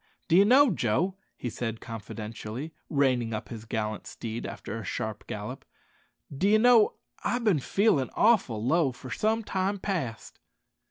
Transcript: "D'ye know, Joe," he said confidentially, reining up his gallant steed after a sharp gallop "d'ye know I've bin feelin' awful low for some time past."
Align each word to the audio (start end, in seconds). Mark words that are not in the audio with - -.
"D'ye 0.29 0.43
know, 0.43 0.71
Joe," 0.71 1.13
he 1.37 1.47
said 1.51 1.79
confidentially, 1.79 2.73
reining 2.89 3.35
up 3.35 3.49
his 3.49 3.65
gallant 3.65 4.07
steed 4.07 4.47
after 4.47 4.79
a 4.79 4.83
sharp 4.83 5.27
gallop 5.27 5.63
"d'ye 6.35 6.57
know 6.57 6.95
I've 7.23 7.43
bin 7.43 7.59
feelin' 7.59 8.09
awful 8.15 8.65
low 8.65 8.91
for 8.91 9.11
some 9.11 9.43
time 9.43 9.77
past." 9.77 10.39